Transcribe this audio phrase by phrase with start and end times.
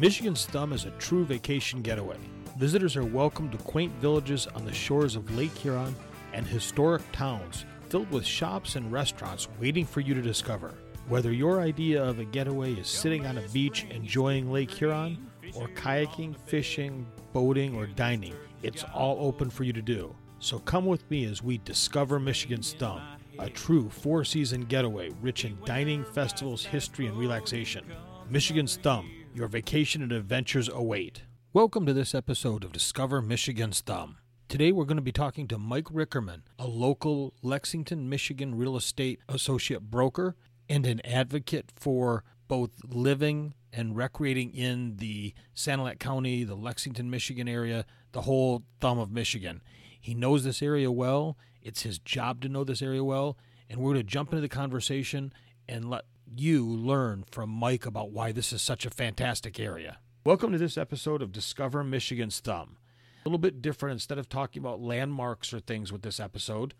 [0.00, 2.16] Michigan's Thumb is a true vacation getaway.
[2.56, 5.94] Visitors are welcome to quaint villages on the shores of Lake Huron
[6.32, 10.72] and historic towns filled with shops and restaurants waiting for you to discover.
[11.06, 15.68] Whether your idea of a getaway is sitting on a beach enjoying Lake Huron, or
[15.68, 20.16] kayaking, fishing, boating, or dining, it's all open for you to do.
[20.38, 23.02] So come with me as we discover Michigan's Thumb,
[23.38, 27.84] a true four season getaway rich in dining, festivals, history, and relaxation.
[28.30, 31.22] Michigan's Thumb, your vacation and adventures await.
[31.52, 34.18] Welcome to this episode of Discover Michigan's Thumb.
[34.48, 39.20] Today we're going to be talking to Mike Rickerman, a local Lexington, Michigan real estate
[39.28, 40.34] associate broker
[40.68, 47.48] and an advocate for both living and recreating in the Sanilac County, the Lexington, Michigan
[47.48, 49.62] area, the whole thumb of Michigan.
[50.00, 51.38] He knows this area well.
[51.62, 53.38] It's his job to know this area well.
[53.68, 55.32] And we're going to jump into the conversation
[55.68, 56.04] and let
[56.36, 59.98] you learn from Mike about why this is such a fantastic area.
[60.24, 62.76] Welcome to this episode of Discover Michigan's Thumb.
[63.24, 63.94] A little bit different.
[63.94, 66.74] Instead of talking about landmarks or things with this episode,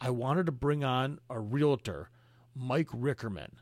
[0.00, 2.10] I wanted to bring on a realtor
[2.54, 3.54] Mike Rickerman.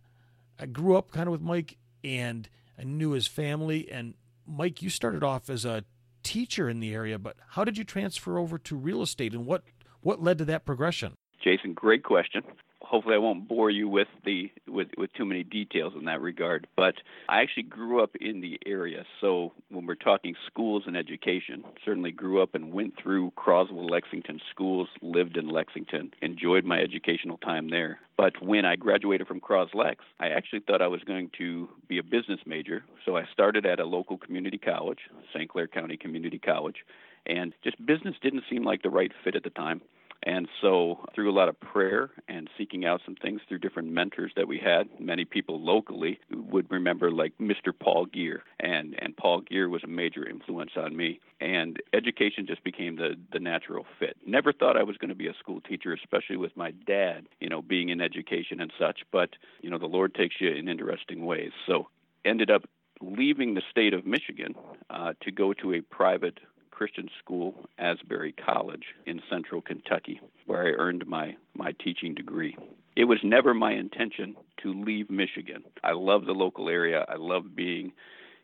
[0.58, 2.48] I grew up kind of with Mike and
[2.78, 3.90] I knew his family.
[3.90, 4.14] And
[4.46, 5.84] Mike, you started off as a
[6.22, 9.62] teacher in the area, but how did you transfer over to real estate and what,
[10.02, 11.14] what led to that progression?
[11.42, 12.42] Jason, great question
[12.90, 16.66] hopefully I won't bore you with the with with too many details in that regard.
[16.76, 16.96] But
[17.28, 22.10] I actually grew up in the area, so when we're talking schools and education, certainly
[22.10, 27.70] grew up and went through Croswell Lexington schools, lived in Lexington, enjoyed my educational time
[27.70, 28.00] there.
[28.16, 32.02] But when I graduated from Croslex, I actually thought I was going to be a
[32.02, 32.84] business major.
[33.06, 34.98] So I started at a local community college,
[35.32, 35.48] St.
[35.48, 36.76] Clair County Community College,
[37.24, 39.80] and just business didn't seem like the right fit at the time.
[40.22, 44.32] And so, through a lot of prayer and seeking out some things through different mentors
[44.36, 47.72] that we had, many people locally would remember like Mr.
[47.78, 51.20] Paul Gear, and and Paul Gear was a major influence on me.
[51.40, 54.16] And education just became the the natural fit.
[54.26, 57.48] Never thought I was going to be a school teacher, especially with my dad, you
[57.48, 59.00] know, being in education and such.
[59.10, 59.30] But
[59.62, 61.52] you know, the Lord takes you in interesting ways.
[61.66, 61.88] So,
[62.26, 62.64] ended up
[63.00, 64.54] leaving the state of Michigan
[64.90, 66.38] uh, to go to a private
[66.80, 72.56] Christian school, Asbury College in central Kentucky, where I earned my, my teaching degree.
[72.96, 75.62] It was never my intention to leave Michigan.
[75.84, 77.04] I love the local area.
[77.06, 77.92] I love being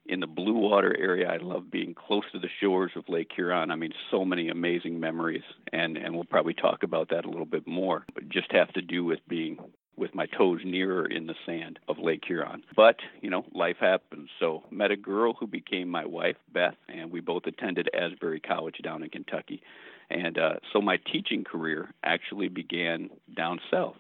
[0.05, 1.31] in the blue water area.
[1.31, 3.71] I love being close to the shores of Lake Huron.
[3.71, 5.43] I mean, so many amazing memories,
[5.73, 8.05] and and we'll probably talk about that a little bit more.
[8.15, 9.57] But just have to do with being
[9.97, 12.63] with my toes nearer in the sand of Lake Huron.
[12.75, 14.29] But, you know, life happens.
[14.39, 18.77] So, met a girl who became my wife, Beth, and we both attended Asbury College
[18.83, 19.63] down in Kentucky.
[20.11, 23.97] And uh, so my teaching career actually began down south.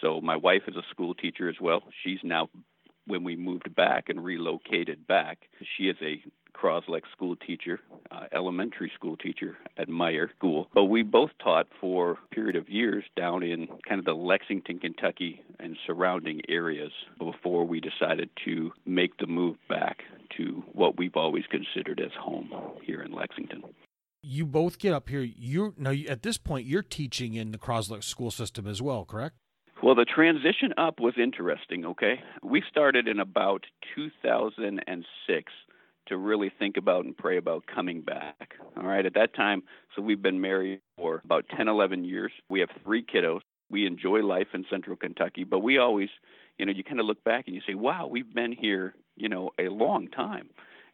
[0.00, 1.82] So, my wife is a school teacher as well.
[2.04, 2.48] She's now
[3.08, 6.22] when we moved back and relocated back, she is a
[6.58, 7.80] Croslex school teacher,
[8.10, 10.68] uh, elementary school teacher at Meyer School.
[10.74, 14.78] But we both taught for a period of years down in kind of the Lexington,
[14.78, 20.02] Kentucky and surrounding areas before we decided to make the move back
[20.36, 22.50] to what we've always considered as home
[22.82, 23.62] here in Lexington.
[24.22, 25.22] You both get up here.
[25.22, 29.36] You now at this point you're teaching in the Croslex school system as well, correct?
[29.80, 32.20] Well, the transition up was interesting, okay?
[32.42, 33.64] We started in about
[33.94, 35.52] 2006
[36.08, 38.54] to really think about and pray about coming back.
[38.76, 39.62] All right, at that time,
[39.94, 42.32] so we've been married for about 10, 11 years.
[42.48, 43.40] We have three kiddos.
[43.70, 46.08] We enjoy life in central Kentucky, but we always,
[46.58, 49.28] you know, you kind of look back and you say, wow, we've been here, you
[49.28, 50.48] know, a long time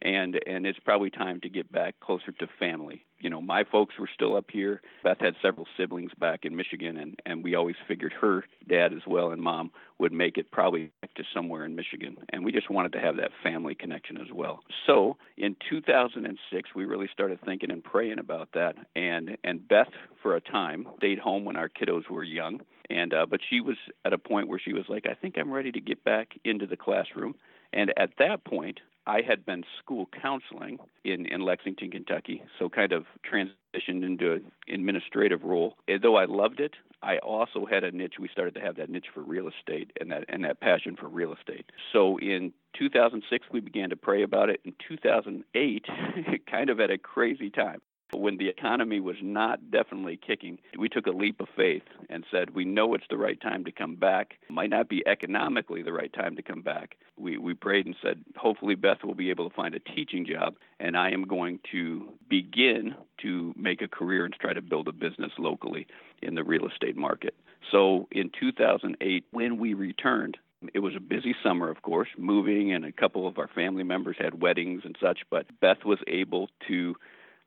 [0.04, 3.04] and and it's probably time to get back closer to family.
[3.18, 4.82] You know, my folks were still up here.
[5.02, 9.00] Beth had several siblings back in Michigan, and and we always figured her dad as
[9.06, 12.70] well and mom would make it probably back to somewhere in Michigan, and we just
[12.70, 14.60] wanted to have that family connection as well.
[14.86, 19.88] So in 2006, we really started thinking and praying about that, and and Beth
[20.22, 22.60] for a time stayed home when our kiddos were young,
[22.90, 25.50] and uh, but she was at a point where she was like, I think I'm
[25.50, 27.34] ready to get back into the classroom.
[27.72, 32.92] And at that point, I had been school counseling in, in Lexington, Kentucky, so kind
[32.92, 35.76] of transitioned into an administrative role.
[35.88, 38.14] And though I loved it, I also had a niche.
[38.18, 41.08] We started to have that niche for real estate and that and that passion for
[41.08, 41.66] real estate.
[41.92, 44.60] So in 2006, we began to pray about it.
[44.64, 45.84] In 2008,
[46.50, 47.80] kind of at a crazy time,
[48.20, 52.50] when the economy was not definitely kicking, we took a leap of faith and said,
[52.50, 54.34] we know it's the right time to come back.
[54.48, 56.96] It might not be economically the right time to come back.
[57.16, 60.56] We, we prayed and said, hopefully Beth will be able to find a teaching job,
[60.80, 64.92] and I am going to begin to make a career and try to build a
[64.92, 65.86] business locally
[66.22, 67.34] in the real estate market.
[67.70, 70.36] So in 2008, when we returned,
[70.72, 74.16] It was a busy summer, of course, moving, and a couple of our family members
[74.18, 76.94] had weddings and such, but Beth was able to.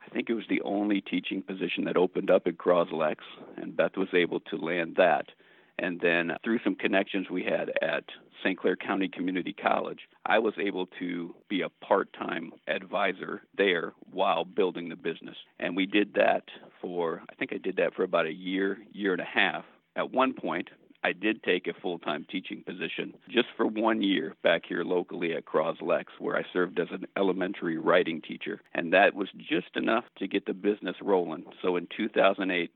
[0.08, 3.16] I think it was the only teaching position that opened up at Croslex,
[3.58, 5.26] and Beth was able to land that.
[5.78, 8.04] And then through some connections we had at
[8.42, 8.58] St.
[8.58, 14.46] Clair County Community College, I was able to be a part time advisor there while
[14.46, 15.36] building the business.
[15.60, 16.44] And we did that
[16.80, 19.64] for, I think I did that for about a year, year and a half.
[19.94, 20.68] At one point,
[21.04, 25.32] I did take a full time teaching position just for one year back here locally
[25.32, 28.60] at Croslex, where I served as an elementary writing teacher.
[28.74, 31.44] And that was just enough to get the business rolling.
[31.62, 32.70] So in 2008,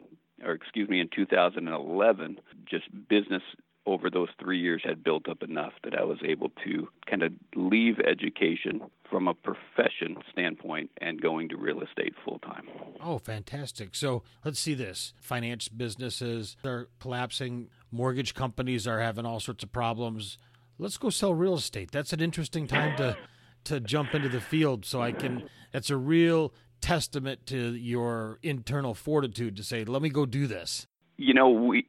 [0.44, 2.38] or excuse me, in 2011,
[2.68, 3.42] just business
[3.86, 7.32] over those three years had built up enough that I was able to kind of
[7.56, 8.80] leave education
[9.10, 12.68] from a profession standpoint and going to real estate full time.
[13.02, 13.94] Oh, fantastic.
[13.94, 19.72] So let's see this finance businesses are collapsing, mortgage companies are having all sorts of
[19.72, 20.38] problems.
[20.78, 21.92] Let's go sell real estate.
[21.92, 23.16] That's an interesting time to
[23.64, 28.92] to jump into the field so I can that's a real testament to your internal
[28.92, 30.86] fortitude to say, let me go do this?
[31.16, 31.86] You know, we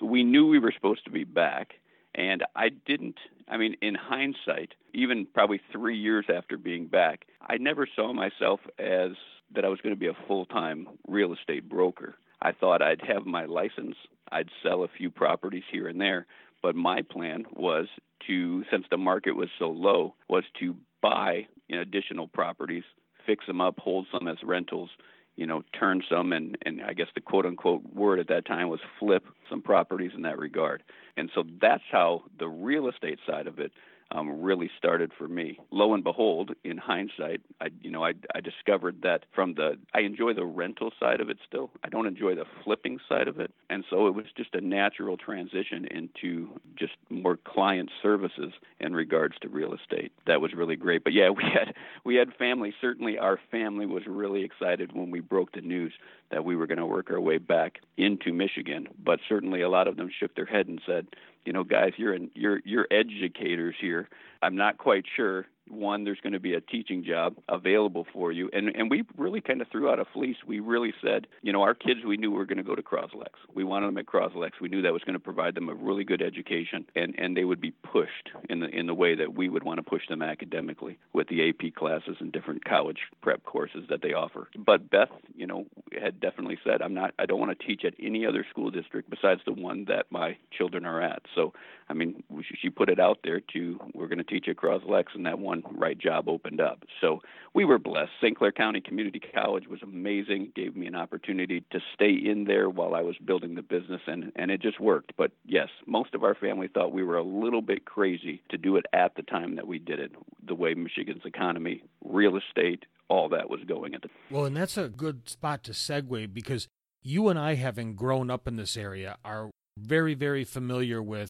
[0.00, 1.72] we knew we were supposed to be back,
[2.14, 3.16] and I didn't.
[3.48, 8.60] I mean, in hindsight, even probably three years after being back, I never saw myself
[8.78, 9.10] as
[9.54, 12.14] that I was going to be a full time real estate broker.
[12.44, 13.96] I thought I'd have my license,
[14.30, 16.26] I'd sell a few properties here and there,
[16.62, 17.86] but my plan was
[18.26, 22.84] to, since the market was so low, was to buy you know, additional properties
[23.26, 24.90] fix them up, hold some as rentals,
[25.36, 28.68] you know, turn some, and, and I guess the quote unquote word at that time
[28.68, 30.82] was flip some properties in that regard.
[31.16, 33.72] And so that's how the real estate side of it
[34.10, 35.58] um, really started for me.
[35.70, 40.00] Lo and behold, in hindsight, I you know I, I discovered that from the I
[40.00, 41.70] enjoy the rental side of it still.
[41.82, 45.16] I don't enjoy the flipping side of it, and so it was just a natural
[45.16, 50.12] transition into just more client services in regards to real estate.
[50.26, 51.02] That was really great.
[51.02, 51.74] But yeah, we had
[52.04, 52.72] we had family.
[52.80, 55.92] Certainly, our family was really excited when we broke the news
[56.30, 58.88] that we were going to work our way back into Michigan.
[59.02, 61.03] But certainly, a lot of them shook their head and said,
[61.44, 64.08] you know, guys, you're in, you're you're educators here.
[64.42, 68.50] I'm not quite sure one, there's going to be a teaching job available for you.
[68.52, 70.36] And and we really kind of threw out a fleece.
[70.46, 73.30] We really said, you know, our kids we knew were going to go to Croslex.
[73.54, 74.52] We wanted them at Croslex.
[74.60, 77.44] We knew that was going to provide them a really good education and, and they
[77.44, 80.22] would be pushed in the in the way that we would want to push them
[80.22, 84.48] academically with the AP classes and different college prep courses that they offer.
[84.56, 85.64] But Beth, you know,
[86.00, 89.10] had definitely said, I'm not I don't want to teach at any other school district
[89.10, 91.22] besides the one that my children are at.
[91.34, 91.52] So
[91.88, 92.22] I mean,
[92.60, 95.53] she put it out there to we're going to teach at Croslex and that one
[95.62, 96.84] one right job opened up.
[97.00, 97.20] So
[97.54, 98.10] we were blessed.
[98.20, 98.36] St.
[98.36, 102.94] Clair County Community College was amazing, gave me an opportunity to stay in there while
[102.94, 105.12] I was building the business, and, and it just worked.
[105.16, 108.76] But yes, most of our family thought we were a little bit crazy to do
[108.76, 110.12] it at the time that we did it,
[110.46, 114.76] the way Michigan's economy, real estate, all that was going at the Well, and that's
[114.76, 116.68] a good spot to segue because
[117.02, 121.28] you and I, having grown up in this area, are very, very familiar with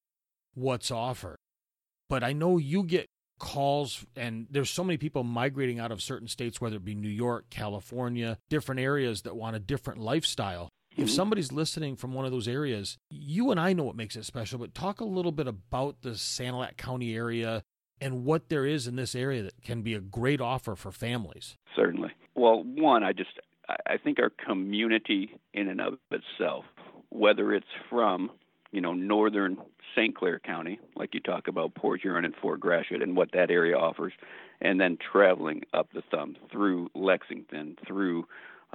[0.54, 1.36] what's offered.
[2.08, 3.08] But I know you get
[3.44, 7.11] calls and there's so many people migrating out of certain states whether it be New
[7.11, 10.70] York, California, different areas that want a different lifestyle.
[10.93, 11.06] If mm-hmm.
[11.08, 14.58] somebody's listening from one of those areas, you and I know what makes it special,
[14.58, 17.62] but talk a little bit about the Sanilac County area
[18.00, 21.56] and what there is in this area that can be a great offer for families.
[21.76, 22.12] Certainly.
[22.34, 26.65] Well, one, I just I think our community in and of itself,
[27.10, 28.31] whether it's from
[28.74, 29.56] you know, northern
[29.94, 30.16] St.
[30.16, 33.76] Clair County, like you talk about Port Huron and Fort Gratiot and what that area
[33.76, 34.12] offers,
[34.60, 38.26] and then traveling up the thumb through Lexington, through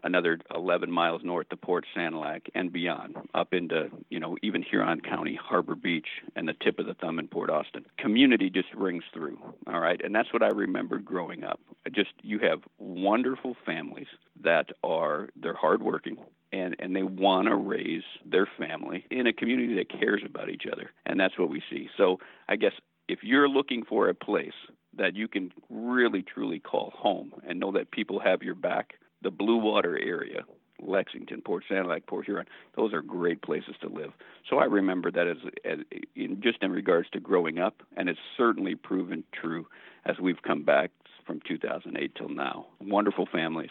[0.03, 5.01] another 11 miles north to Port Sanilac and beyond, up into, you know, even Huron
[5.01, 7.85] County, Harbor Beach, and the tip of the thumb in Port Austin.
[7.97, 9.37] Community just rings through,
[9.67, 9.99] all right?
[10.01, 11.59] And that's what I remembered growing up.
[11.91, 14.07] Just, you have wonderful families
[14.41, 16.17] that are, they're hardworking,
[16.51, 20.63] and and they want to raise their family in a community that cares about each
[20.71, 22.73] other and that's what we see so i guess
[23.07, 24.53] if you're looking for a place
[24.95, 29.31] that you can really truly call home and know that people have your back the
[29.31, 30.43] blue water area
[30.81, 34.11] Lexington, Port Sanilac, Port Huron, those are great places to live.
[34.49, 35.79] So I remember that as, as
[36.15, 39.67] in, just in regards to growing up, and it's certainly proven true
[40.05, 40.91] as we've come back
[41.25, 42.67] from 2008 till now.
[42.81, 43.69] Wonderful families,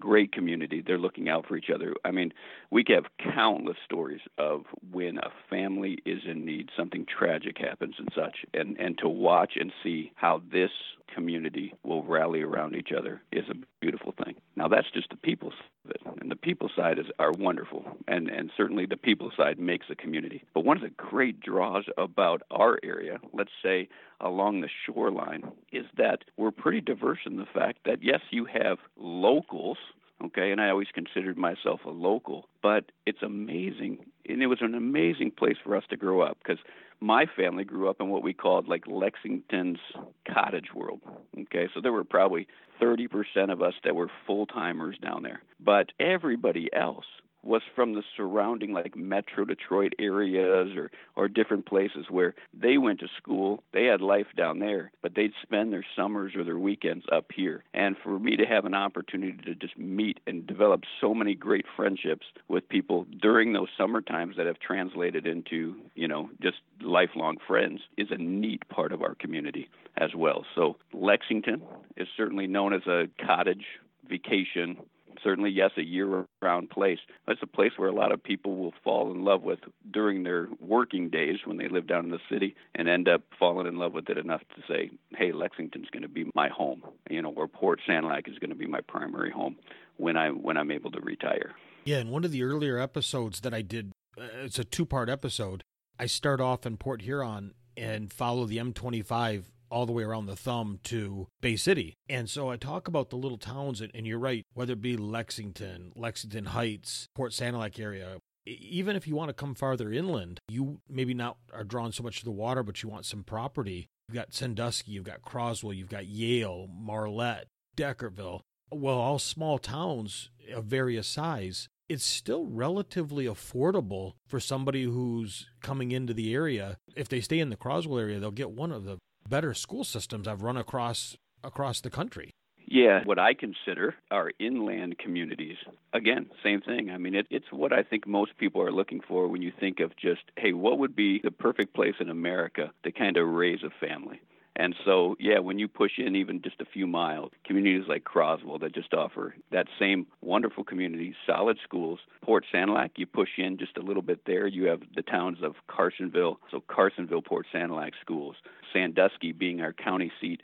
[0.00, 0.82] great community.
[0.84, 1.94] They're looking out for each other.
[2.04, 2.32] I mean,
[2.70, 8.08] we have countless stories of when a family is in need, something tragic happens and
[8.14, 10.70] such, and and to watch and see how this
[11.14, 14.34] community will rally around each other is a beautiful thing.
[14.56, 15.52] Now that's just the people
[15.88, 19.86] it, and the people side is are wonderful, and and certainly the people side makes
[19.90, 20.42] a community.
[20.54, 23.88] But one of the great draws about our area, let's say
[24.20, 28.78] along the shoreline, is that we're pretty diverse in the fact that yes, you have
[28.96, 29.78] locals
[30.24, 34.74] okay and i always considered myself a local but it's amazing and it was an
[34.74, 36.58] amazing place for us to grow up because
[37.00, 39.78] my family grew up in what we called like lexington's
[40.26, 41.00] cottage world
[41.42, 41.68] okay?
[41.74, 42.46] So there were probably
[42.80, 43.08] 30%
[43.50, 45.42] of us that were full timers down there.
[45.60, 47.06] But everybody else
[47.46, 53.00] was from the surrounding like metro Detroit areas or or different places where they went
[53.00, 53.62] to school.
[53.72, 57.64] They had life down there, but they'd spend their summers or their weekends up here.
[57.72, 61.64] And for me to have an opportunity to just meet and develop so many great
[61.76, 67.36] friendships with people during those summer times that have translated into, you know, just lifelong
[67.46, 70.44] friends is a neat part of our community as well.
[70.54, 71.62] So Lexington
[71.96, 73.64] is certainly known as a cottage
[74.08, 74.76] vacation
[75.22, 76.98] certainly, yes, a year round place.
[77.28, 79.60] It's a place where a lot of people will fall in love with
[79.92, 83.66] during their working days when they live down in the city and end up falling
[83.66, 87.22] in love with it enough to say, hey, Lexington's going to be my home, you
[87.22, 89.56] know, or Port Sanilac is going to be my primary home
[89.96, 91.52] when I when I'm able to retire.
[91.84, 95.08] Yeah, in one of the earlier episodes that I did, uh, it's a two part
[95.08, 95.62] episode.
[95.98, 99.44] I start off in Port Huron and follow the M25
[99.76, 101.92] all the way around the thumb to Bay City.
[102.08, 105.92] And so I talk about the little towns, and you're right, whether it be Lexington,
[105.94, 108.16] Lexington Heights, Port Sanilac area,
[108.46, 112.20] even if you want to come farther inland, you maybe not are drawn so much
[112.20, 113.86] to the water, but you want some property.
[114.08, 118.40] You've got Sandusky, you've got Croswell, you've got Yale, Marlette, Deckerville.
[118.72, 121.68] Well, all small towns of various size.
[121.86, 126.78] It's still relatively affordable for somebody who's coming into the area.
[126.96, 130.28] If they stay in the Croswell area, they'll get one of the better school systems
[130.28, 132.30] I've run across across the country.
[132.68, 135.56] Yeah, what I consider are inland communities.
[135.92, 136.90] Again, same thing.
[136.90, 139.78] I mean, it, it's what I think most people are looking for when you think
[139.78, 143.60] of just, hey, what would be the perfect place in America to kind of raise
[143.62, 144.20] a family?
[144.58, 148.58] And so, yeah, when you push in even just a few miles, communities like Croswell
[148.60, 152.00] that just offer that same wonderful community, solid schools.
[152.22, 155.56] Port Sanilac, you push in just a little bit there, you have the towns of
[155.68, 158.36] Carsonville, so Carsonville, Port Sanilac schools.
[158.72, 160.40] Sandusky being our county seat,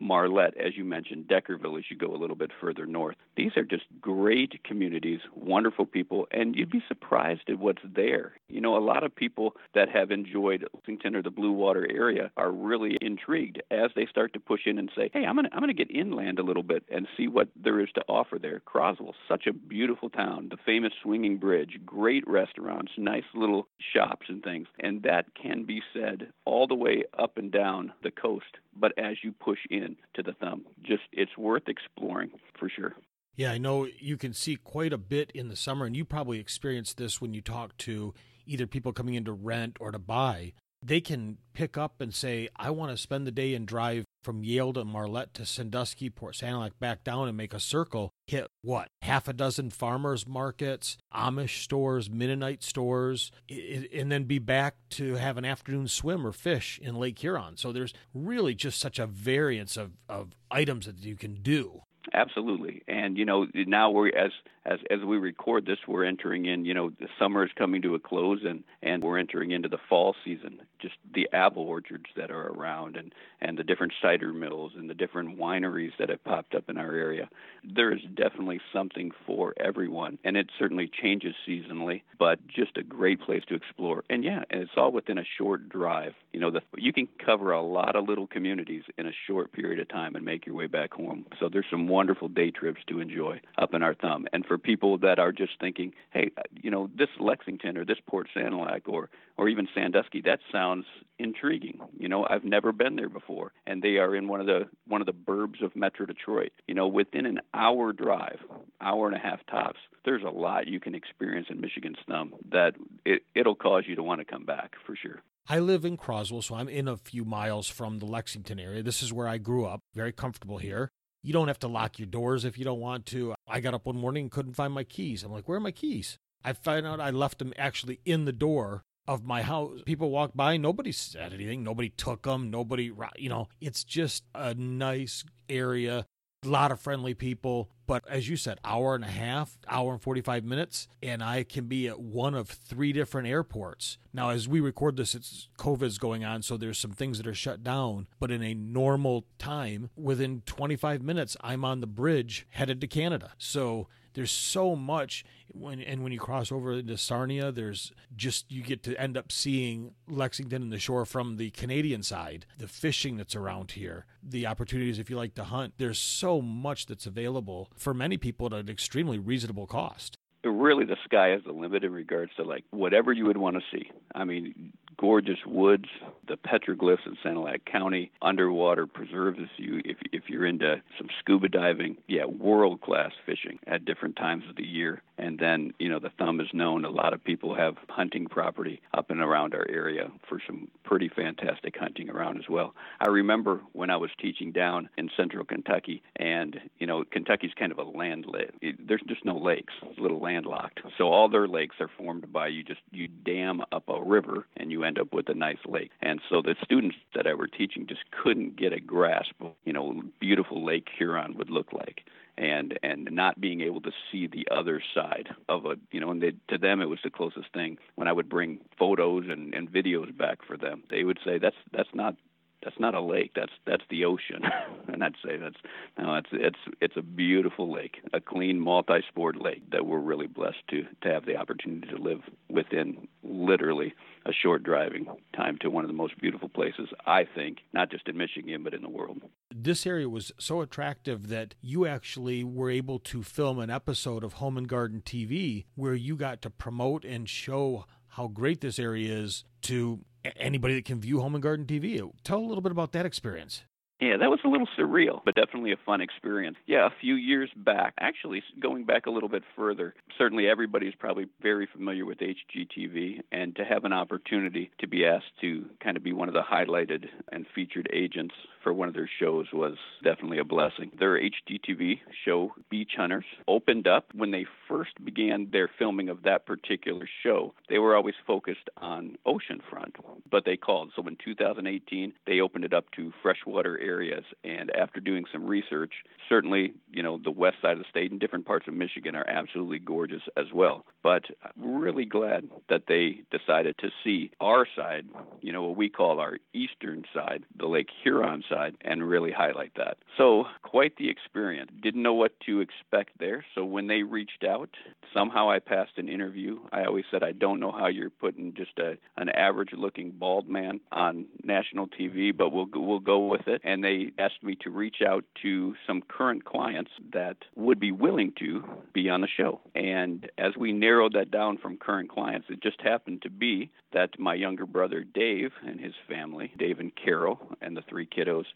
[0.00, 3.16] Marlette, as you mentioned, Deckerville, as you go a little bit further north.
[3.36, 8.34] These are just great communities, wonderful people, and you'd be surprised at what's there.
[8.48, 12.30] You know, a lot of people that have enjoyed Lexington or the Blue Water area
[12.36, 15.60] are really intrigued as they start to push in and say, "Hey, I'm gonna I'm
[15.60, 19.14] gonna get inland a little bit and see what there is to offer there." Croswell,
[19.26, 24.68] such a beautiful town, the famous swinging bridge, great restaurants, nice little shops and things,
[24.80, 28.58] and that can be said all the way up and down the coast.
[28.78, 30.66] But as you push in to the thumb.
[30.82, 32.94] Just it's worth exploring for sure.
[33.36, 36.40] Yeah, I know you can see quite a bit in the summer, and you probably
[36.40, 38.12] experienced this when you talk to
[38.46, 40.54] either people coming in to rent or to buy.
[40.82, 44.44] They can pick up and say, I want to spend the day and drive from
[44.44, 48.88] Yale to Marlette to Sandusky, Port Sanilac, back down and make a circle, hit what?
[49.00, 55.38] Half a dozen farmers markets, Amish stores, Mennonite stores, and then be back to have
[55.38, 57.56] an afternoon swim or fish in Lake Huron.
[57.56, 61.80] So there's really just such a variance of, of items that you can do.
[62.12, 64.32] Absolutely, and you know now we're as
[64.68, 66.64] as as we record this, we're entering in.
[66.64, 69.78] You know, the summer is coming to a close, and and we're entering into the
[69.88, 70.60] fall season.
[70.80, 74.94] Just the apple orchards that are around, and and the different cider mills and the
[74.94, 77.28] different wineries that have popped up in our area.
[77.64, 83.20] There is definitely something for everyone, and it certainly changes seasonally, but just a great
[83.20, 84.04] place to explore.
[84.10, 86.12] And yeah, and it's all within a short drive.
[86.32, 89.80] You know, the, you can cover a lot of little communities in a short period
[89.80, 91.24] of time and make your way back home.
[91.40, 94.26] So there's some wonderful day trips to enjoy up in our thumb.
[94.32, 97.98] And for people that are just thinking, hey, uh, you know, this Lexington or this
[98.06, 100.84] Port Sanilac or or even Sandusky, that sounds
[101.18, 101.80] intriguing.
[101.96, 105.00] You know, I've never been there before, and they are in one of the one
[105.00, 106.52] of the burbs of Metro Detroit.
[106.66, 108.40] You know, within an hour drive,
[108.80, 112.74] hour and a half tops, there's a lot you can experience in Michigan's thumb that
[113.04, 115.22] it, it'll cause you to want to come back for sure.
[115.50, 118.82] I live in Croswell, so I'm in a few miles from the Lexington area.
[118.82, 120.90] This is where I grew up, very comfortable here.
[121.22, 123.34] You don't have to lock your doors if you don't want to.
[123.46, 125.22] I got up one morning and couldn't find my keys.
[125.22, 126.18] I'm like, where are my keys?
[126.44, 129.80] I find out I left them actually in the door of my house.
[129.84, 134.54] People walk by, nobody said anything, nobody took them, nobody, you know, it's just a
[134.54, 136.06] nice area,
[136.44, 137.70] a lot of friendly people.
[137.88, 141.64] But as you said, hour and a half, hour and 45 minutes, and I can
[141.64, 143.96] be at one of three different airports.
[144.12, 147.34] Now, as we record this, it's COVID's going on, so there's some things that are
[147.34, 148.06] shut down.
[148.20, 153.32] But in a normal time, within 25 minutes, I'm on the bridge headed to Canada.
[153.38, 158.62] So there's so much when and when you cross over into Sarnia, there's just you
[158.62, 163.16] get to end up seeing Lexington and the shore from the Canadian side, the fishing
[163.16, 165.74] that's around here, the opportunities if you like to hunt.
[165.78, 170.18] There's so much that's available for many people at an extremely reasonable cost
[170.50, 173.62] really the sky is the limit in regards to like whatever you would want to
[173.76, 173.90] see.
[174.14, 175.88] I mean, gorgeous woods,
[176.26, 181.96] the petroglyphs in Sanilac County, underwater preserves you if if you're into some scuba diving,
[182.08, 185.02] yeah, world class fishing at different times of the year.
[185.18, 186.84] And then, you know, the thumb is known.
[186.84, 191.08] A lot of people have hunting property up and around our area for some pretty
[191.08, 192.74] fantastic hunting around as well.
[193.00, 197.72] I remember when I was teaching down in central Kentucky, and, you know, Kentucky's kind
[197.72, 198.50] of a land lake.
[198.78, 200.80] There's just no lakes, little landlocked.
[200.96, 204.70] So all their lakes are formed by you just, you dam up a river and
[204.70, 205.90] you end up with a nice lake.
[206.00, 209.72] And so the students that I were teaching just couldn't get a grasp of, you
[209.72, 212.02] know, beautiful Lake Huron would look like
[212.36, 216.22] and and not being able to see the other side of a you know and
[216.22, 219.68] they, to them it was the closest thing when I would bring photos and and
[219.68, 222.14] videos back for them they would say that's that's not
[222.62, 224.42] that's not a lake that's that's the ocean.
[224.90, 225.56] And i'd say that's
[225.98, 230.66] no it's it's it's a beautiful lake a clean multi-sport lake that we're really blessed
[230.70, 235.84] to to have the opportunity to live within literally a short driving time to one
[235.84, 239.22] of the most beautiful places i think not just in michigan but in the world.
[239.54, 244.34] This area was so attractive that you actually were able to film an episode of
[244.34, 249.14] home and garden tv where you got to promote and show how great this area
[249.14, 250.00] is to
[250.36, 252.10] anybody that can view Home and Garden TV.
[252.24, 253.62] Tell a little bit about that experience.
[254.00, 256.56] Yeah, that was a little surreal, but definitely a fun experience.
[256.66, 261.26] Yeah, a few years back, actually going back a little bit further, certainly everybody's probably
[261.42, 266.04] very familiar with HGTV, and to have an opportunity to be asked to kind of
[266.04, 270.38] be one of the highlighted and featured agents for one of their shows was definitely
[270.38, 270.90] a blessing.
[270.98, 276.46] Their HGTV show, Beach Hunters, opened up when they first began their filming of that
[276.46, 277.54] particular show.
[277.68, 279.94] They were always focused on oceanfront,
[280.30, 280.92] but they called.
[280.94, 284.24] So in 2018, they opened it up to freshwater areas.
[284.44, 285.92] And after doing some research,
[286.28, 289.28] certainly, you know, the west side of the state and different parts of Michigan are
[289.28, 290.84] absolutely gorgeous as well.
[291.02, 295.06] But I'm really glad that they decided to see our side,
[295.40, 299.72] you know, what we call our eastern side, the Lake Huron side, and really highlight
[299.76, 299.96] that.
[300.16, 301.70] So, quite the experience.
[301.82, 303.44] Didn't know what to expect there.
[303.54, 304.70] So, when they reached out,
[305.14, 306.58] somehow I passed an interview.
[306.72, 310.48] I always said, I don't know how you're putting just a, an average looking bald
[310.48, 313.60] man on national TV, but we'll, we'll go with it.
[313.64, 317.92] And and they asked me to reach out to some current clients that would be
[317.92, 319.60] willing to be on the show.
[319.76, 324.18] And as we narrowed that down from current clients, it just happened to be that
[324.18, 328.46] my younger brother Dave and his family, Dave and Carol and the three kiddos,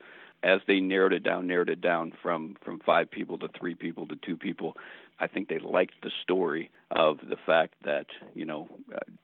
[0.42, 4.08] as they narrowed it down, narrowed it down from from five people to three people
[4.08, 4.76] to two people,
[5.20, 8.68] I think they liked the story of the fact that you know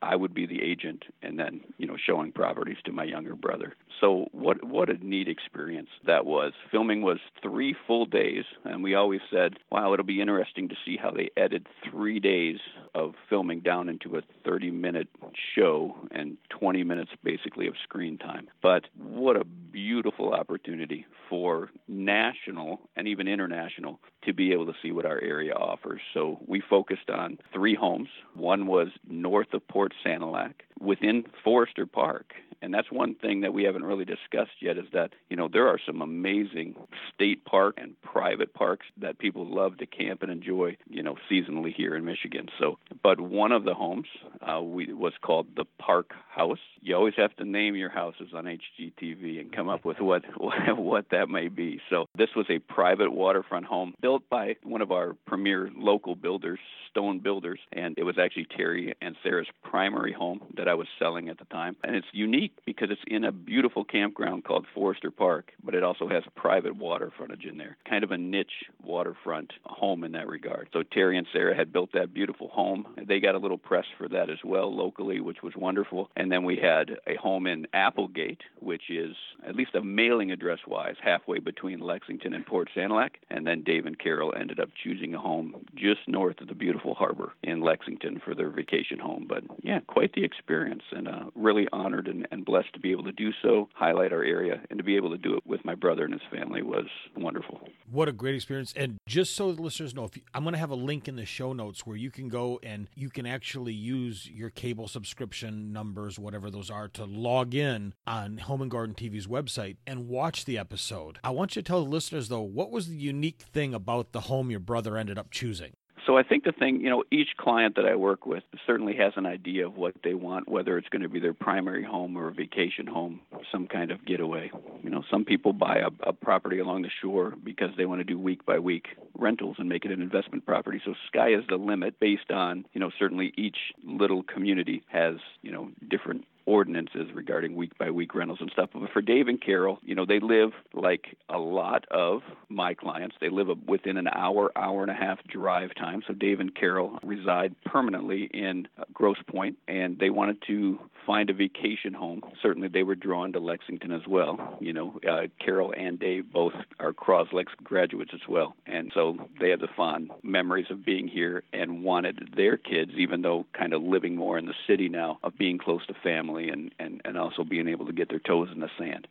[0.02, 3.74] I would be the agent and then you know showing properties to my younger brother.
[4.00, 6.52] So what what a neat experience that was.
[6.70, 10.96] Filming was 3 full days and we always said, wow, it'll be interesting to see
[10.96, 12.58] how they edit 3 days
[12.94, 15.08] of filming down into a 30 minute
[15.54, 18.48] show and 20 minutes basically of screen time.
[18.62, 24.92] But what a beautiful opportunity for national and even international to be able to see
[24.92, 26.00] what our area offers.
[26.14, 28.08] So we focused on three homes.
[28.34, 32.34] One was north of Port Sanilac within Forester Park.
[32.62, 35.68] And that's one thing that we haven't really discussed yet is that, you know, there
[35.68, 36.74] are some amazing
[37.14, 41.72] state park and private parks that people love to camp and enjoy, you know, seasonally
[41.74, 42.48] here in Michigan.
[42.58, 44.06] So, but one of the homes
[44.42, 46.58] uh, we, was called the Park House.
[46.80, 50.22] You always have to name your houses on HGTV and come up with what
[50.76, 51.80] what that may be.
[51.90, 56.58] So, this was a private waterfront home built by one of our premier local builders,
[56.90, 61.28] Stone Builders, and it was actually Terry and Sarah's primary home that I was selling
[61.28, 61.76] at the time.
[61.84, 66.08] And it's unique because it's in a beautiful campground called Forester Park, but it also
[66.08, 67.76] has a private water frontage in there.
[67.88, 70.68] Kind of a niche waterfront home in that regard.
[70.72, 72.86] So Terry and Sarah had built that beautiful home.
[73.06, 76.10] They got a little press for that as well locally, which was wonderful.
[76.16, 79.14] And then we had a home in Applegate, which is
[79.46, 83.10] at least a mailing address wise halfway between Lexington and Port Sanilac.
[83.30, 86.94] And then Dave and Carol ended up choosing a home just north of the beautiful
[86.94, 89.26] harbor in Lexington for their vacation home.
[89.28, 92.92] But yeah, quite the experience and uh, really honored and, and and blessed to be
[92.92, 95.64] able to do so, highlight our area, and to be able to do it with
[95.64, 97.60] my brother and his family was wonderful.
[97.90, 98.72] What a great experience.
[98.76, 101.16] And just so the listeners know, if you, I'm going to have a link in
[101.16, 105.72] the show notes where you can go and you can actually use your cable subscription
[105.72, 110.44] numbers, whatever those are, to log in on Home and Garden TV's website and watch
[110.44, 111.18] the episode.
[111.24, 114.22] I want you to tell the listeners, though, what was the unique thing about the
[114.22, 115.72] home your brother ended up choosing?
[116.08, 119.12] So I think the thing, you know, each client that I work with certainly has
[119.16, 122.28] an idea of what they want, whether it's going to be their primary home or
[122.28, 124.50] a vacation home, or some kind of getaway.
[124.82, 128.04] You know, some people buy a, a property along the shore because they want to
[128.04, 128.86] do week by week
[129.18, 130.80] rentals and make it an investment property.
[130.82, 135.52] So sky is the limit based on, you know, certainly each little community has, you
[135.52, 138.70] know, different ordinances regarding week by week rentals and stuff.
[138.72, 143.16] But for Dave and Carol, you know, they live like a lot of my clients.
[143.20, 146.02] They live within an hour, hour and a half drive time.
[146.06, 151.34] So Dave and Carol reside permanently in Grosse Pointe, and they wanted to find a
[151.34, 152.22] vacation home.
[152.42, 154.56] Certainly, they were drawn to Lexington as well.
[154.60, 159.50] You know, uh, Carol and Dave both are Croslex graduates as well, and so they
[159.50, 163.82] have the fond memories of being here and wanted their kids, even though kind of
[163.82, 167.18] living more in the city now, of being close to family family and, and, and
[167.18, 169.06] also being able to get their toes in the sand.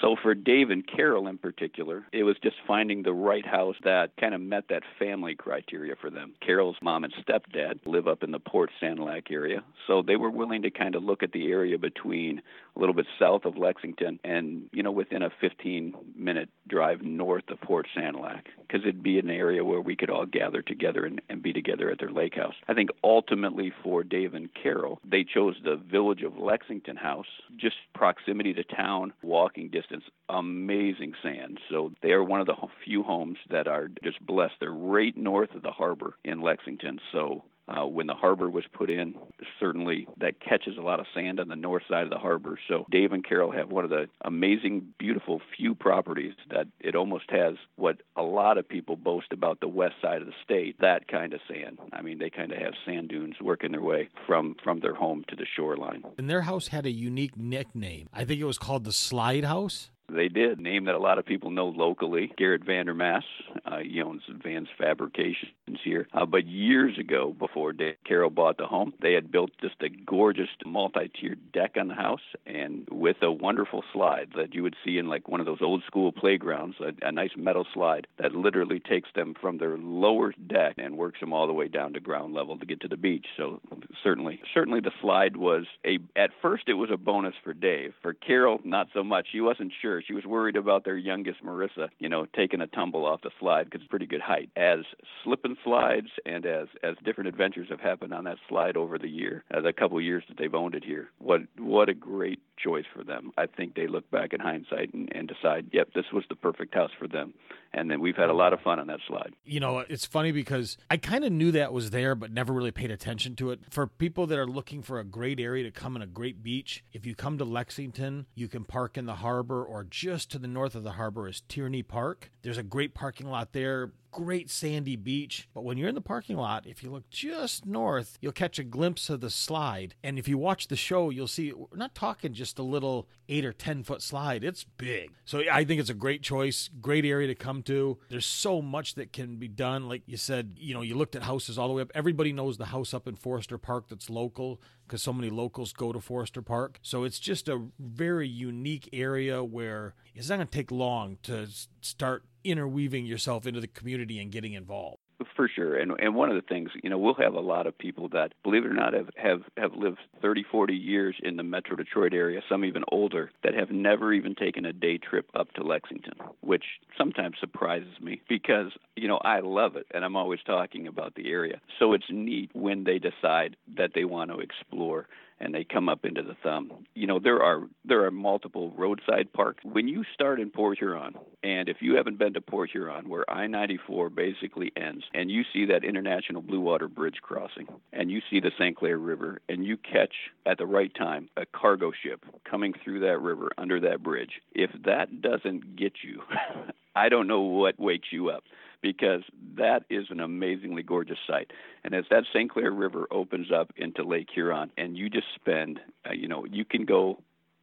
[0.00, 4.16] So for Dave and Carol in particular, it was just finding the right house that
[4.18, 6.32] kind of met that family criteria for them.
[6.44, 10.62] Carol's mom and stepdad live up in the Port Sanilac area, so they were willing
[10.62, 12.40] to kind of look at the area between
[12.76, 17.44] a little bit south of Lexington and, you know, within a 15 minute drive north
[17.50, 21.20] of Port Sanilac, because it'd be an area where we could all gather together and,
[21.28, 22.54] and be together at their lake house.
[22.68, 27.76] I think ultimately for Dave and Carol, they chose the Village of Lexington house, just
[27.94, 29.89] proximity to town, walking distance,
[30.28, 31.58] amazing sand.
[31.70, 34.54] So they are one of the few homes that are just blessed.
[34.60, 36.98] They're right north of the harbor in Lexington.
[37.12, 39.14] So uh, when the harbor was put in.
[39.58, 42.58] Certainly, that catches a lot of sand on the north side of the harbor.
[42.68, 47.30] So, Dave and Carol have one of the amazing, beautiful few properties that it almost
[47.30, 51.08] has what a lot of people boast about the west side of the state that
[51.08, 51.78] kind of sand.
[51.92, 55.24] I mean, they kind of have sand dunes working their way from, from their home
[55.28, 56.02] to the shoreline.
[56.18, 58.08] And their house had a unique nickname.
[58.12, 59.90] I think it was called the Slide House.
[60.14, 60.60] They did.
[60.60, 62.32] Name that a lot of people know locally.
[62.36, 63.22] Garrett Vandermass.
[63.64, 65.50] Uh, he owns Advanced Fabrications
[65.84, 66.08] here.
[66.12, 69.88] Uh, but years ago, before Dave Carol bought the home, they had built just a
[69.88, 74.98] gorgeous multi-tiered deck on the house, and with a wonderful slide that you would see
[74.98, 78.80] in like one of those old school playgrounds, a, a nice metal slide that literally
[78.80, 82.34] takes them from their lower deck and works them all the way down to ground
[82.34, 83.26] level to get to the beach.
[83.36, 83.60] So
[84.02, 85.98] certainly, certainly the slide was a.
[86.16, 87.94] At first, it was a bonus for Dave.
[88.02, 89.28] For Carol, not so much.
[89.32, 93.04] She wasn't sure she was worried about their youngest, Marissa, you know, taking a tumble
[93.06, 94.50] off the slide because it's pretty good height.
[94.56, 94.80] As
[95.24, 99.08] slip and slides and as as different adventures have happened on that slide over the
[99.08, 102.84] year, uh, the couple years that they've owned it here, what what a great choice
[102.94, 103.32] for them.
[103.36, 106.74] I think they look back in hindsight and, and decide, yep, this was the perfect
[106.74, 107.34] house for them.
[107.72, 109.32] And then we've had a lot of fun on that slide.
[109.44, 112.72] You know, it's funny because I kind of knew that was there, but never really
[112.72, 113.60] paid attention to it.
[113.70, 116.84] For people that are looking for a great area to come in a great beach,
[116.92, 120.48] if you come to Lexington, you can park in the harbor or just to the
[120.48, 122.30] north of the harbor is Tierney Park.
[122.42, 125.48] There's a great parking lot there great sandy beach.
[125.54, 128.64] But when you're in the parking lot, if you look just north, you'll catch a
[128.64, 129.94] glimpse of the slide.
[130.02, 133.44] And if you watch the show, you'll see we're not talking just a little eight
[133.44, 134.44] or 10 foot slide.
[134.44, 135.12] It's big.
[135.24, 137.98] So I think it's a great choice, great area to come to.
[138.08, 139.88] There's so much that can be done.
[139.88, 141.92] Like you said, you know, you looked at houses all the way up.
[141.94, 145.92] Everybody knows the house up in Forester Park that's local because so many locals go
[145.92, 146.80] to Forester Park.
[146.82, 151.46] So it's just a very unique area where it's not going to take long to
[151.80, 154.98] start interweaving yourself into the community and getting involved.
[155.36, 157.76] For sure, and and one of the things, you know, we'll have a lot of
[157.76, 161.42] people that, believe it or not, have have have lived 30, 40 years in the
[161.42, 165.52] Metro Detroit area, some even older, that have never even taken a day trip up
[165.52, 166.64] to Lexington, which
[166.96, 171.30] sometimes surprises me because you know I love it, and I'm always talking about the
[171.30, 171.60] area.
[171.78, 175.06] So it's neat when they decide that they want to explore
[175.40, 176.84] and they come up into the thumb.
[176.94, 179.64] You know, there are there are multiple roadside parks.
[179.64, 183.28] When you start in Port Huron, and if you haven't been to Port Huron, where
[183.30, 188.40] I-94 basically ends, and you see that International Blue Water Bridge crossing, and you see
[188.40, 188.76] the St.
[188.76, 190.14] Clair River, and you catch
[190.46, 194.70] at the right time a cargo ship coming through that river under that bridge, if
[194.84, 196.22] that doesn't get you,
[196.94, 198.42] I don't know what wakes you up
[198.82, 199.22] because
[199.56, 201.52] that is an amazingly gorgeous site.
[201.84, 202.50] And as that St.
[202.50, 206.64] Clair River opens up into Lake Huron, and you just spend, uh, you know, you
[206.64, 207.18] can go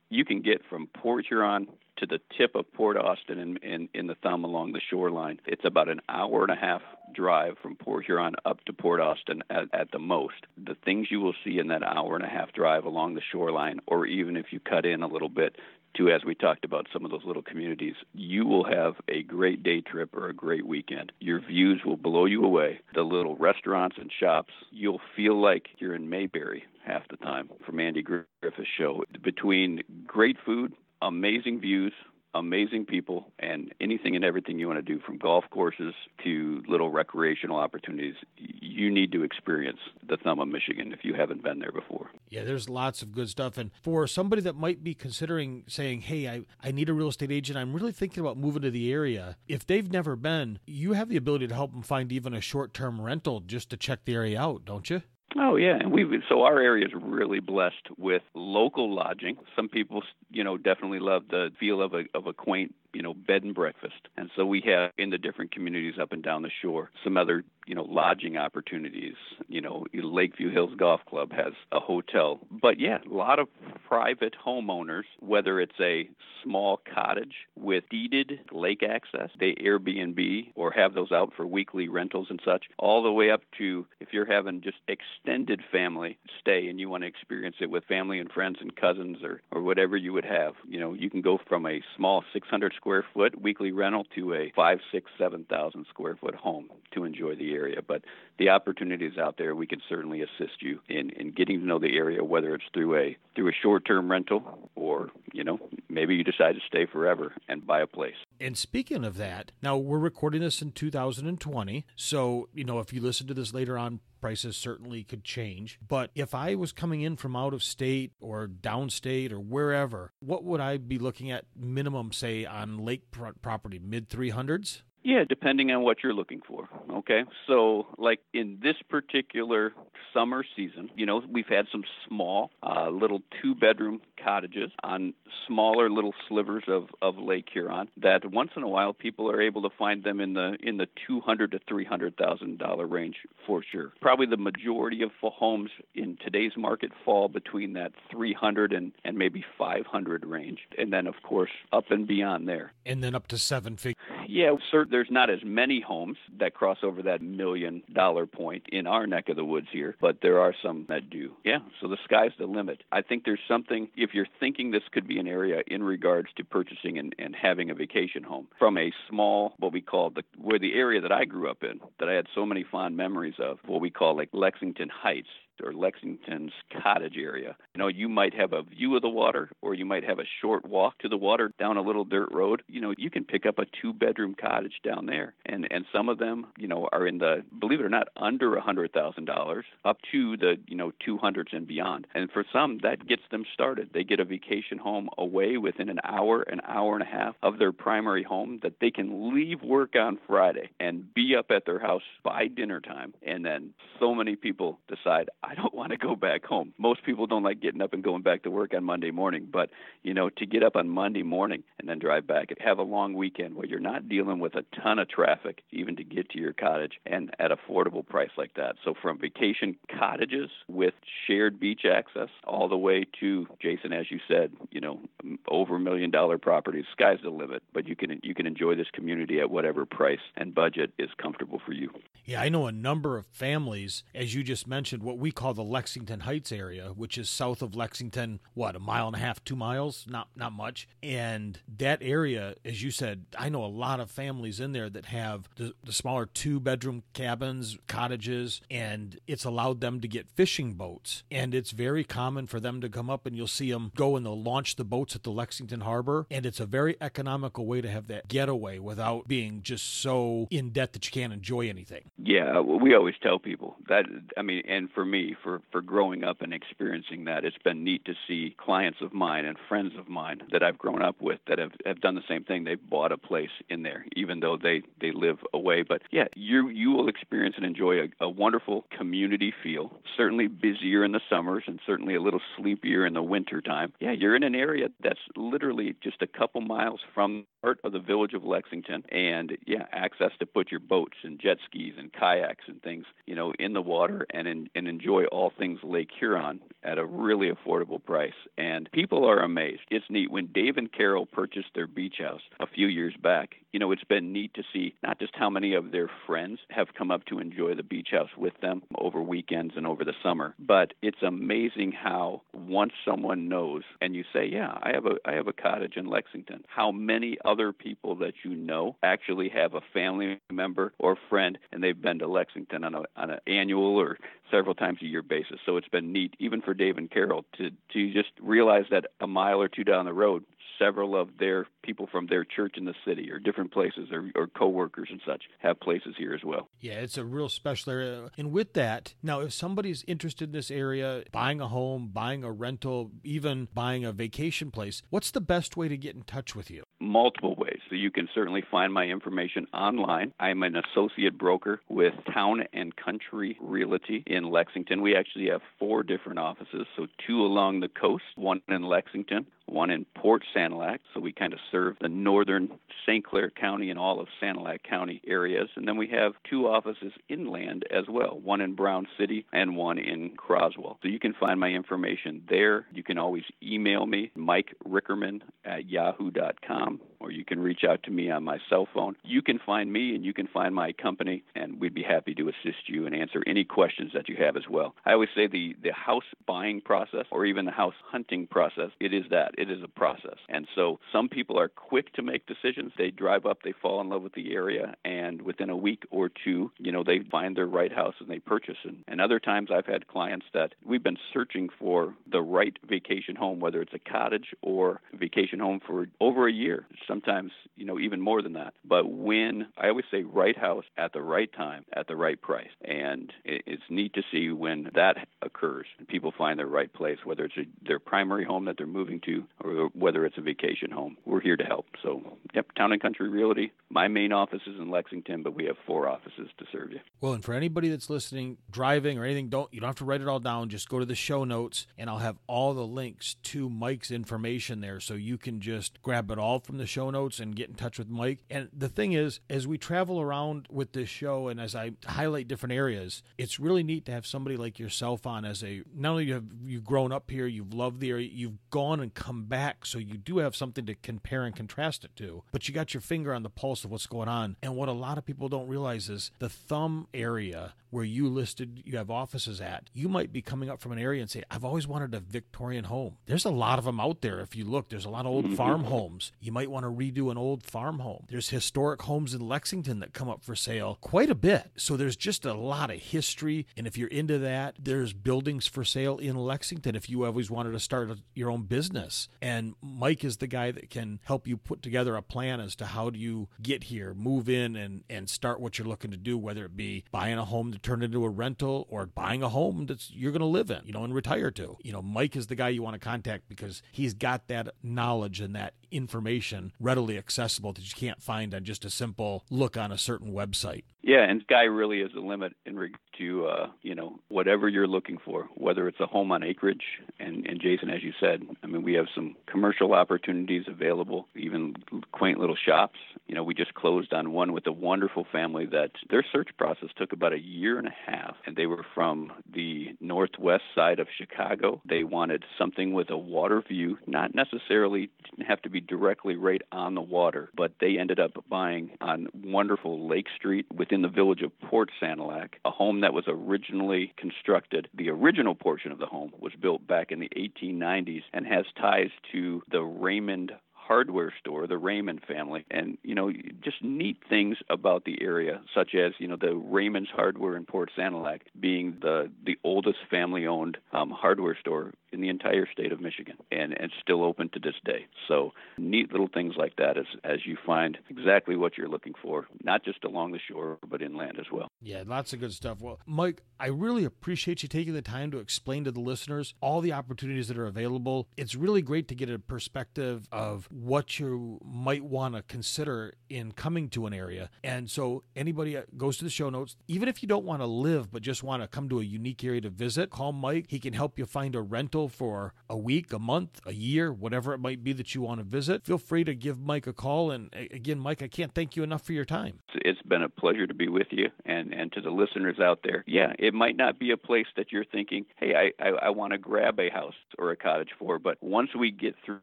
[0.09, 4.07] you can get from Port Huron to the tip of Port Austin in, in, in
[4.07, 5.39] the thumb along the shoreline.
[5.45, 6.81] It's about an hour and a half
[7.13, 10.45] drive from Port Huron up to Port Austin at, at the most.
[10.63, 13.79] The things you will see in that hour and a half drive along the shoreline,
[13.87, 15.55] or even if you cut in a little bit
[15.97, 19.63] to, as we talked about, some of those little communities, you will have a great
[19.63, 21.11] day trip or a great weekend.
[21.19, 22.79] Your views will blow you away.
[22.93, 27.79] The little restaurants and shops, you'll feel like you're in Mayberry half the time from
[27.79, 29.03] Andy Griffith's show.
[29.23, 31.93] Between great food, amazing views,
[32.33, 36.89] amazing people, and anything and everything you want to do from golf courses to little
[36.89, 41.71] recreational opportunities, you need to experience the Thumb of Michigan if you haven't been there
[41.71, 42.11] before.
[42.29, 43.57] Yeah, there's lots of good stuff.
[43.57, 47.31] And for somebody that might be considering saying, hey, I, I need a real estate
[47.31, 51.09] agent, I'm really thinking about moving to the area, if they've never been, you have
[51.09, 54.13] the ability to help them find even a short term rental just to check the
[54.13, 55.01] area out, don't you?
[55.39, 59.37] Oh yeah, and we so our area is really blessed with local lodging.
[59.55, 63.13] Some people, you know, definitely love the feel of a of a quaint you know,
[63.13, 64.07] bed and breakfast.
[64.17, 67.43] And so we have in the different communities up and down the shore some other,
[67.65, 69.15] you know, lodging opportunities.
[69.47, 72.39] You know, Lakeview Hills Golf Club has a hotel.
[72.49, 73.47] But yeah, a lot of
[73.87, 76.09] private homeowners, whether it's a
[76.43, 82.27] small cottage with deeded lake access, they Airbnb or have those out for weekly rentals
[82.29, 86.79] and such, all the way up to if you're having just extended family stay and
[86.79, 90.13] you want to experience it with family and friends and cousins or, or whatever you
[90.13, 90.53] would have.
[90.67, 94.51] You know, you can go from a small 600 square foot weekly rental to a
[94.55, 97.81] five, six, seven thousand square foot home to enjoy the area.
[97.85, 98.03] But
[98.39, 101.97] the opportunities out there, we can certainly assist you in, in getting to know the
[101.97, 105.59] area, whether it's through a through a short term rental or you know
[105.89, 108.15] maybe you decide to stay forever and buy a place.
[108.39, 113.01] And speaking of that, now we're recording this in 2020, so you know if you
[113.01, 115.79] listen to this later on, prices certainly could change.
[115.85, 120.43] But if I was coming in from out of state or downstate or wherever, what
[120.43, 123.79] would I be looking at minimum, say, on lake property?
[123.79, 124.81] Mid 300s?
[125.07, 126.67] Yeah, depending on what you're looking for.
[126.91, 127.23] Okay.
[127.47, 129.71] So, like in this particular
[130.13, 135.13] summer season, you know, we've had some small, uh, little two bedroom cottages on
[135.47, 139.61] smaller little slivers of, of Lake Huron that once in a while people are able
[139.61, 143.15] to find them in the in the two hundred to three hundred thousand dollar range
[143.45, 143.93] for sure.
[144.01, 149.17] Probably the majority of homes in today's market fall between that three hundred and, and
[149.17, 150.59] maybe five hundred range.
[150.77, 152.73] And then of course up and beyond there.
[152.85, 153.95] And then up to seven figures.
[154.27, 158.87] Yeah, certainly there's not as many homes that cross over that million dollar point in
[158.87, 161.33] our neck of the woods here, but there are some that do.
[161.45, 162.81] Yeah, so the sky's the limit.
[162.91, 166.43] I think there's something, if you're thinking this could be an area in regards to
[166.43, 170.57] purchasing and, and having a vacation home from a small, what we call the, where
[170.57, 173.59] the area that I grew up in, that I had so many fond memories of,
[173.67, 175.29] what we call like Lexington Heights
[175.63, 176.51] or Lexington's
[176.83, 177.55] cottage area.
[177.75, 180.25] You know, you might have a view of the water or you might have a
[180.41, 182.63] short walk to the water down a little dirt road.
[182.67, 185.33] You know, you can pick up a two bedroom cottage down there.
[185.45, 188.55] And and some of them, you know, are in the believe it or not, under
[188.55, 192.07] a hundred thousand dollars up to the, you know, two hundreds and beyond.
[192.15, 193.89] And for some that gets them started.
[193.93, 197.59] They get a vacation home away within an hour, an hour and a half of
[197.59, 201.79] their primary home that they can leave work on Friday and be up at their
[201.79, 203.13] house by dinner time.
[203.25, 206.73] And then so many people decide I don't want to go back home.
[206.77, 209.69] Most people don't like getting up and going back to work on Monday morning, but
[210.03, 213.13] you know, to get up on Monday morning and then drive back have a long
[213.13, 216.53] weekend where you're not dealing with a ton of traffic even to get to your
[216.53, 218.75] cottage and at affordable price like that.
[218.83, 220.93] So from vacation cottages with
[221.25, 224.99] shared beach access all the way to Jason as you said, you know,
[225.47, 229.39] over million dollar properties, sky's the limit, but you can you can enjoy this community
[229.39, 231.89] at whatever price and budget is comfortable for you.
[232.25, 235.63] Yeah, I know a number of families as you just mentioned what we call the
[235.63, 239.55] Lexington Heights area, which is south of Lexington, what, a mile and a half, two
[239.55, 240.05] miles?
[240.09, 240.87] Not not much.
[241.03, 245.05] And that area, as you said, I know a lot of families in there that
[245.05, 250.73] have the, the smaller two bedroom cabins, cottages, and it's allowed them to get fishing
[250.73, 251.23] boats.
[251.29, 254.25] And it's very common for them to come up and you'll see them go and
[254.25, 256.25] they'll launch the boats at the Lexington Harbor.
[256.31, 260.71] And it's a very economical way to have that getaway without being just so in
[260.71, 262.09] debt that you can't enjoy anything.
[262.17, 266.41] Yeah, we always tell people that, I mean, and for me, for, for growing up
[266.41, 267.45] and experiencing that.
[267.45, 271.01] It's been neat to see clients of mine and friends of mine that I've grown
[271.01, 272.63] up with that have, have done the same thing.
[272.63, 275.83] They've bought a place in there, even though they, they live away.
[275.83, 279.91] But yeah, you you will experience and enjoy a, a wonderful community feel.
[280.15, 283.93] Certainly busier in the summers and certainly a little sleepier in the winter time.
[283.99, 287.99] Yeah, you're in an area that's literally just a couple miles from part of the
[287.99, 292.65] village of Lexington, and yeah, access to put your boats and jet skis and kayaks
[292.67, 296.59] and things, you know, in the water and in, and enjoy all things Lake Huron
[296.83, 298.33] at a really affordable price.
[298.57, 299.81] And people are amazed.
[299.89, 303.55] It's neat when Dave and Carol purchased their beach house a few years back.
[303.73, 306.93] You know, it's been neat to see not just how many of their friends have
[306.97, 310.55] come up to enjoy the beach house with them over weekends and over the summer,
[310.59, 315.33] but it's amazing how once someone knows and you say, "Yeah, I have a I
[315.33, 319.81] have a cottage in Lexington," how many other people that you know actually have a
[319.93, 324.17] family member or friend and they've been to Lexington on a on an annual or
[324.51, 325.59] several times a year basis.
[325.65, 329.27] So it's been neat, even for Dave and Carol, to to just realize that a
[329.27, 330.43] mile or two down the road,
[330.79, 334.47] several of their people from their church in the city or different places or, or
[334.47, 336.69] co-workers and such have places here as well.
[336.79, 338.29] Yeah, it's a real special area.
[338.37, 342.51] And with that, now if somebody's interested in this area, buying a home, buying a
[342.51, 346.69] rental, even buying a vacation place, what's the best way to get in touch with
[346.69, 346.83] you?
[346.99, 347.79] Multiple ways.
[347.89, 350.33] So you can certainly find my information online.
[350.39, 355.01] I'm an associate broker with Town and Country Realty in Lexington.
[355.01, 359.89] We actually have four different offices, so two along the coast, one in Lexington, one
[359.89, 360.99] in Port Sanilac.
[361.13, 362.69] So we kind of serve the northern
[363.05, 363.25] St.
[363.25, 365.69] Clair County and all of Sanilac County areas.
[365.75, 369.97] And then we have two offices inland as well, one in Brown City and one
[369.97, 370.97] in Croswell.
[371.01, 372.85] So you can find my information there.
[372.93, 378.11] You can always email me, Mike Rickerman at yahoo.com, or you can reach out to
[378.11, 379.15] me on my cell phone.
[379.23, 382.49] You can find me and you can find my company, and we'd be happy to
[382.49, 384.95] assist you and answer any questions that you have as well.
[385.05, 389.13] I always say the, the house buying process or even the house hunting process, it
[389.13, 389.51] is that.
[389.57, 390.37] It is a process.
[390.49, 392.91] And so some people are quick to make decisions.
[392.97, 396.29] They drive up, they fall in love with the area, and within a week or
[396.29, 398.77] two, you know, they find their right house and they purchase.
[398.83, 403.35] And, and other times I've had clients that we've been searching for the right vacation
[403.35, 407.99] home, whether it's a cottage or vacation home for over a year, sometimes, you know,
[407.99, 408.73] even more than that.
[408.85, 412.69] But when I always say right house at the right time, at the right price.
[412.83, 417.19] And it, it's neat to see when that occurs and people find their right place,
[417.23, 420.91] whether it's a, their primary home that they're moving to or whether it's a vacation
[420.91, 421.17] home.
[421.25, 421.85] We're here to help.
[422.03, 423.71] So, yep, Town and Country Realty.
[423.89, 426.99] My main office is in Lexington, but we have four offices to serve you.
[427.21, 430.19] Well, and for anybody that's listening, driving or anything, don't you don't have to write
[430.19, 430.69] it all down.
[430.69, 434.81] Just go to the show notes, and I'll have all the links to Mike's information
[434.81, 437.75] there, so you can just grab it all from the show notes and get in
[437.75, 438.43] touch with Mike.
[438.49, 442.49] And the thing is, as we travel around with this show, and as I highlight
[442.49, 446.29] different areas, it's really neat to have somebody like yourself on as a not only
[446.31, 449.97] have you grown up here, you've loved the area, you've gone and come back, so
[449.97, 452.43] you do have something to compare and contrast it to.
[452.51, 454.55] But you got your finger on the pulse of what's going on.
[454.61, 458.81] And what a lot of people don't realize is the thumb area where you listed
[458.85, 461.63] you have offices at, you might be coming up from an area and say, I've
[461.63, 463.17] always wanted a Victorian home.
[463.25, 464.39] There's a lot of them out there.
[464.39, 465.55] If you look, there's a lot of old mm-hmm.
[465.55, 466.31] farm homes.
[466.39, 468.25] You might want to redo an old farm home.
[468.29, 471.71] There's historic homes in Lexington that come up for sale quite a bit.
[471.75, 473.67] So there's just a lot of history.
[473.75, 477.71] And if you're into that, there's buildings for sale in Lexington if you always wanted
[477.71, 479.27] to start your own business.
[479.41, 482.85] And Mike is the guy that can help you put together a plan as to
[482.85, 486.37] how do you get here, move in and, and start what you're looking to do,
[486.37, 489.47] whether it be buying a home to turn it into a rental or buying a
[489.47, 491.77] home that you're going to live in, you know, and retire to.
[491.81, 495.39] You know, Mike is the guy you want to contact because he's got that knowledge
[495.39, 499.91] and that information readily accessible that you can't find on just a simple look on
[499.91, 500.83] a certain website.
[501.01, 504.87] Yeah, and sky really is the limit in regard to uh, you know whatever you're
[504.87, 506.83] looking for, whether it's a home on acreage,
[507.19, 511.75] and, and Jason, as you said, I mean we have some commercial opportunities available, even
[512.11, 512.99] quaint little shops.
[513.27, 516.89] You know, we just closed on one with a wonderful family that their search process
[516.97, 521.07] took about a year and a half, and they were from the northwest side of
[521.17, 521.81] Chicago.
[521.87, 525.09] They wanted something with a water view, not necessarily
[525.47, 530.07] have to be directly right on the water, but they ended up buying on wonderful
[530.07, 534.87] Lake Street within the village of Port Sanilac, a home that was originally constructed.
[534.93, 539.09] The original portion of the home was built back in the 1890s and has ties
[539.31, 540.51] to the Raymond
[540.87, 543.31] hardware store, the Raymond family, and you know
[543.63, 547.91] just neat things about the area, such as you know the Raymond's Hardware in Port
[547.97, 553.37] Sanilac being the the oldest family-owned um, hardware store in the entire state of Michigan,
[553.51, 555.05] and and still open to this day.
[555.27, 559.47] So neat little things like that as as you find exactly what you're looking for,
[559.63, 561.69] not just along the shore but inland as well.
[561.87, 562.81] Yeah, lots of good stuff.
[562.81, 566.81] Well, Mike, I really appreciate you taking the time to explain to the listeners all
[566.81, 568.27] the opportunities that are available.
[568.35, 573.53] It's really great to get a perspective of what you might want to consider in
[573.53, 574.49] coming to an area.
[574.65, 578.11] And so, anybody goes to the show notes, even if you don't want to live
[578.11, 580.65] but just want to come to a unique area to visit, call Mike.
[580.67, 584.53] He can help you find a rental for a week, a month, a year, whatever
[584.53, 585.85] it might be that you want to visit.
[585.85, 587.31] Feel free to give Mike a call.
[587.31, 589.59] And again, Mike, I can't thank you enough for your time.
[589.73, 591.29] It's been a pleasure to be with you.
[591.45, 594.71] And, and to the listeners out there, yeah, it might not be a place that
[594.71, 598.19] you're thinking, hey, I, I, I want to grab a house or a cottage for.
[598.19, 599.39] But once we get through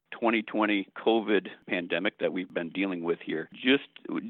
[0.12, 3.84] 2020 COVID pandemic that we've been dealing with here, just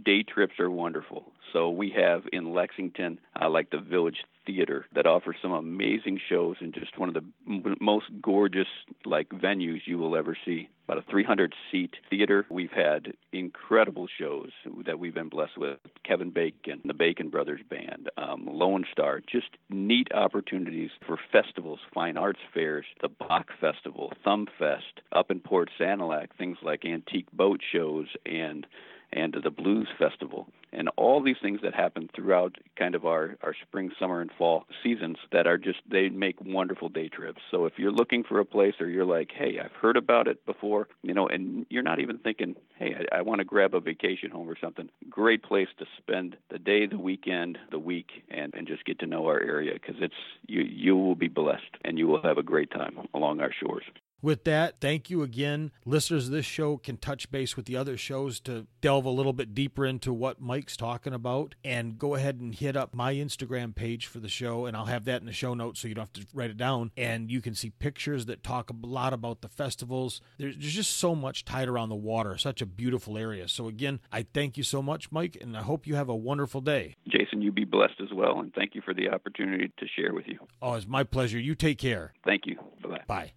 [0.04, 1.32] day trips are wonderful.
[1.52, 6.56] So we have in Lexington, uh, like the Village Theater, that offers some amazing shows
[6.60, 8.68] and just one of the m- most gorgeous
[9.04, 10.68] like venues you will ever see.
[10.86, 12.44] About a 300 seat theater.
[12.50, 14.50] We've had incredible shows
[14.84, 15.78] that we've been blessed with.
[16.06, 22.18] Kevin Bacon, the Bacon Brothers Band, um, Lone Star, just neat opportunities for festivals, fine
[22.18, 27.60] arts fairs, the Bach Festival, Thumb Fest, up in Port Sanilac, things like antique boat
[27.72, 28.66] shows and
[29.14, 33.54] and the Blues Festival, and all these things that happen throughout kind of our, our
[33.62, 37.40] spring, summer, and fall seasons that are just, they make wonderful day trips.
[37.50, 40.44] So if you're looking for a place or you're like, hey, I've heard about it
[40.44, 43.80] before, you know, and you're not even thinking, hey, I, I want to grab a
[43.80, 48.52] vacation home or something, great place to spend the day, the weekend, the week, and,
[48.54, 50.14] and just get to know our area because it's,
[50.46, 53.84] you, you will be blessed and you will have a great time along our shores.
[54.22, 55.70] With that, thank you again.
[55.84, 59.34] Listeners of this show can touch base with the other shows to delve a little
[59.34, 61.54] bit deeper into what Mike's talking about.
[61.62, 65.04] And go ahead and hit up my Instagram page for the show, and I'll have
[65.04, 66.90] that in the show notes so you don't have to write it down.
[66.96, 70.22] And you can see pictures that talk a lot about the festivals.
[70.38, 73.46] There's, there's just so much tied around the water, such a beautiful area.
[73.46, 76.62] So, again, I thank you so much, Mike, and I hope you have a wonderful
[76.62, 76.94] day.
[77.08, 80.26] Jason, you be blessed as well, and thank you for the opportunity to share with
[80.26, 80.38] you.
[80.62, 81.38] Oh, it's my pleasure.
[81.38, 82.14] You take care.
[82.24, 82.56] Thank you.
[82.82, 83.02] Bye-bye.
[83.06, 83.32] Bye.